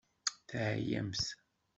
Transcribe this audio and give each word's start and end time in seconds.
Teɛyamt. 0.49 1.21